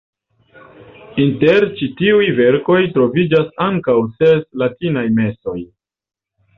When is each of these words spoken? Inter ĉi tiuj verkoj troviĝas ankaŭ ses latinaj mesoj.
Inter 1.23 1.67
ĉi 1.81 1.91
tiuj 2.01 2.31
verkoj 2.41 2.79
troviĝas 2.97 3.55
ankaŭ 3.69 3.99
ses 4.19 4.45
latinaj 4.65 5.09
mesoj. 5.23 5.59